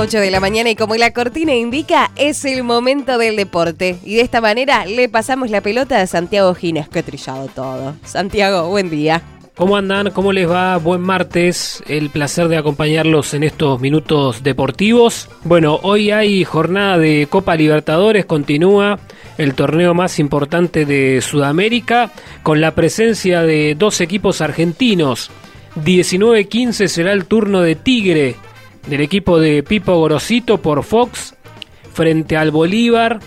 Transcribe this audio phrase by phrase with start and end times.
[0.00, 3.98] 8 de la mañana y como la cortina indica, es el momento del deporte.
[4.02, 7.94] Y de esta manera le pasamos la pelota a Santiago Gines, que trillado todo.
[8.06, 9.20] Santiago, buen día.
[9.56, 10.10] ¿Cómo andan?
[10.12, 10.78] ¿Cómo les va?
[10.78, 11.82] Buen martes.
[11.86, 15.28] El placer de acompañarlos en estos minutos deportivos.
[15.44, 18.98] Bueno, hoy hay jornada de Copa Libertadores, continúa
[19.36, 22.10] el torneo más importante de Sudamérica,
[22.42, 25.30] con la presencia de dos equipos argentinos.
[25.76, 28.36] 19-15 será el turno de Tigre
[28.86, 31.34] del equipo de Pipo Gorosito por Fox
[31.92, 33.20] frente al Bolívar.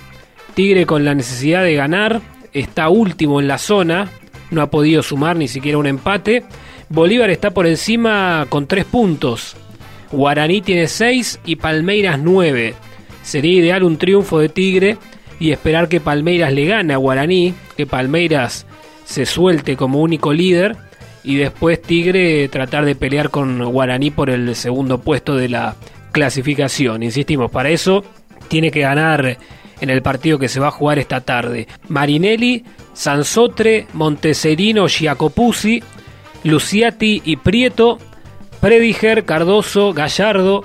[0.53, 2.21] Tigre con la necesidad de ganar,
[2.53, 4.09] está último en la zona,
[4.52, 6.44] no ha podido sumar ni siquiera un empate.
[6.89, 9.55] Bolívar está por encima con 3 puntos.
[10.11, 12.75] Guaraní tiene 6 y Palmeiras 9.
[13.23, 14.97] Sería ideal un triunfo de Tigre
[15.39, 18.67] y esperar que Palmeiras le gane a Guaraní, que Palmeiras
[19.05, 20.77] se suelte como único líder
[21.23, 25.75] y después Tigre tratar de pelear con Guaraní por el segundo puesto de la
[26.11, 27.03] clasificación.
[27.03, 28.03] Insistimos, para eso
[28.47, 29.38] tiene que ganar
[29.80, 31.67] en el partido que se va a jugar esta tarde.
[31.88, 35.81] Marinelli, Sansotre, Monteserino, Giacopuzzi,
[36.43, 37.97] Luciati y Prieto,
[38.61, 40.63] Prediger, Cardoso, Gallardo,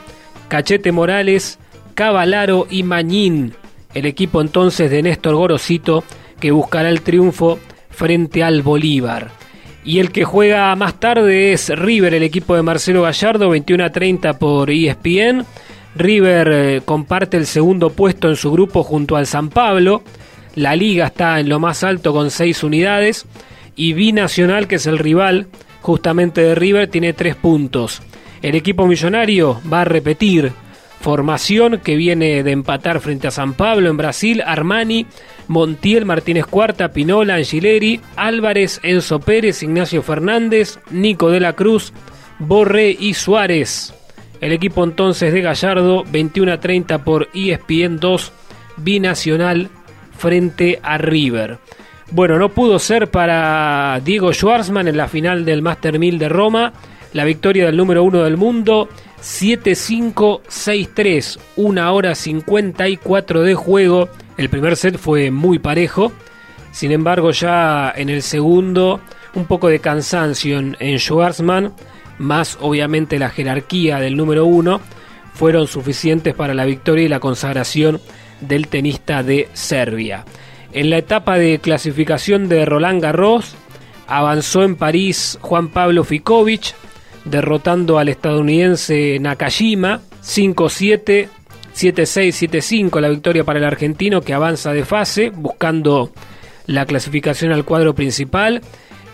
[0.48, 1.58] Cachete Morales,
[1.94, 3.54] Cavalaro y Mañín.
[3.94, 6.04] El equipo entonces de Néstor Gorosito
[6.38, 7.58] que buscará el triunfo
[7.90, 9.37] frente al Bolívar.
[9.84, 13.90] Y el que juega más tarde es River, el equipo de Marcelo Gallardo, 21 a
[13.90, 15.44] 30 por ESPN.
[15.94, 20.02] River eh, comparte el segundo puesto en su grupo junto al San Pablo.
[20.54, 23.26] La liga está en lo más alto con 6 unidades.
[23.76, 25.46] Y Binacional, que es el rival
[25.80, 28.02] justamente de River, tiene 3 puntos.
[28.42, 30.52] El equipo millonario va a repetir
[31.00, 34.42] formación que viene de empatar frente a San Pablo en Brasil.
[34.44, 35.06] Armani,
[35.46, 41.92] Montiel, Martínez Cuarta, Pinola, Angileri, Álvarez, Enzo Pérez, Ignacio Fernández, Nico de la Cruz,
[42.38, 43.94] Borré y Suárez.
[44.40, 48.32] El equipo entonces de Gallardo, 21 a 30 por ESPN 2,
[48.76, 49.68] binacional
[50.16, 51.58] frente a River.
[52.10, 56.72] Bueno, no pudo ser para Diego Schwartzman en la final del Master 1000 de Roma,
[57.12, 58.88] la victoria del número uno del mundo,
[59.22, 64.08] 7-5-6-3, una hora 54 de juego.
[64.36, 66.12] El primer set fue muy parejo,
[66.72, 69.00] sin embargo ya en el segundo
[69.34, 71.74] un poco de cansancio en, en Schwarzman
[72.18, 74.80] más obviamente la jerarquía del número uno,
[75.32, 78.00] fueron suficientes para la victoria y la consagración
[78.40, 80.24] del tenista de Serbia.
[80.72, 83.54] En la etapa de clasificación de Roland Garros,
[84.06, 86.74] avanzó en París Juan Pablo Fikovic,
[87.28, 91.28] derrotando al estadounidense Nakajima 5-7,
[91.74, 96.10] 7-6, 7-5 la victoria para el argentino que avanza de fase buscando
[96.66, 98.62] la clasificación al cuadro principal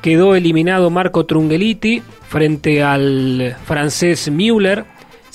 [0.03, 4.85] quedó eliminado Marco Trungeliti frente al francés Müller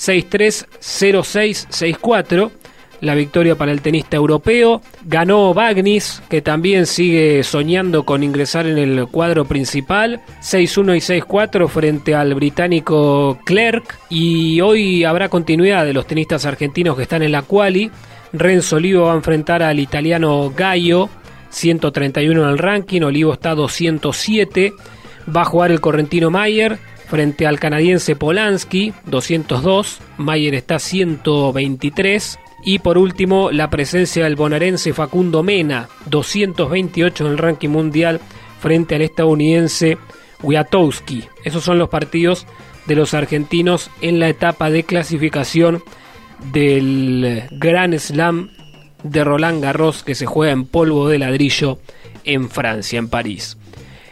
[0.00, 2.50] 6-3, 0-6, 6-4.
[3.00, 4.82] La victoria para el tenista europeo.
[5.04, 10.20] Ganó Bagnis, que también sigue soñando con ingresar en el cuadro principal.
[10.42, 13.98] 6-1 y 6-4 frente al británico Clerc.
[14.10, 17.90] Y hoy habrá continuidad de los tenistas argentinos que están en la quali.
[18.32, 21.08] Renzo Olivo va a enfrentar al italiano Gallo
[21.50, 24.72] 131 en el ranking, Olivo está 207,
[25.34, 26.78] va a jugar el correntino Mayer
[27.08, 34.92] frente al canadiense Polanski, 202, Mayer está 123 y por último la presencia del bonaerense
[34.92, 38.20] Facundo Mena, 228 en el ranking mundial
[38.60, 39.98] frente al estadounidense
[40.42, 41.24] Wiatowski.
[41.44, 42.46] Esos son los partidos
[42.86, 45.82] de los argentinos en la etapa de clasificación
[46.52, 48.50] del Grand Slam
[49.02, 51.78] de Roland Garros que se juega en polvo de ladrillo
[52.24, 53.56] en Francia, en París.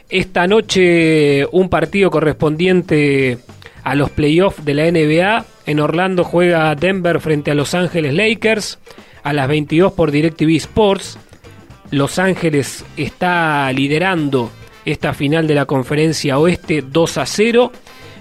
[0.09, 3.39] Esta noche un partido correspondiente
[3.85, 5.45] a los playoffs de la NBA.
[5.69, 8.79] En Orlando juega Denver frente a Los Ángeles Lakers
[9.23, 11.19] a las 22 por DirecTV Sports.
[11.91, 14.50] Los Ángeles está liderando
[14.87, 17.70] esta final de la conferencia oeste 2 a 0,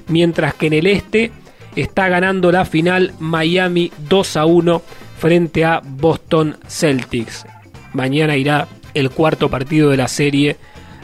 [0.09, 1.31] mientras que en el este
[1.77, 4.81] está ganando la final Miami 2 a 1
[5.17, 7.45] frente a Boston Celtics.
[7.93, 10.57] Mañana irá el cuarto partido de la serie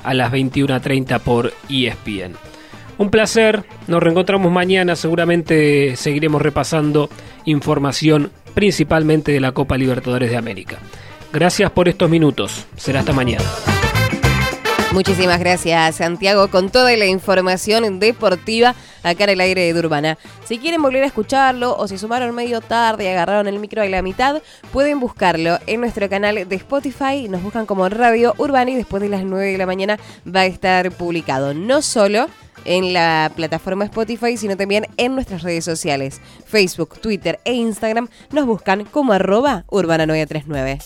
[0.03, 2.52] a las 21.30 por ESPN.
[2.97, 7.09] Un placer, nos reencontramos mañana, seguramente seguiremos repasando
[7.45, 10.77] información principalmente de la Copa Libertadores de América.
[11.31, 13.43] Gracias por estos minutos, será hasta mañana.
[14.93, 20.19] Muchísimas gracias, Santiago, con toda la información deportiva acá en el aire de Urbana.
[20.45, 23.87] Si quieren volver a escucharlo o si sumaron medio tarde y agarraron el micro a
[23.87, 27.27] la mitad, pueden buscarlo en nuestro canal de Spotify.
[27.27, 29.97] Nos buscan como Radio Urbana y después de las 9 de la mañana
[30.27, 31.55] va a estar publicado.
[31.55, 32.27] No solo
[32.65, 36.21] en la plataforma Spotify, sino también en nuestras redes sociales.
[36.45, 40.79] Facebook, Twitter e Instagram nos buscan como arroba urbana939.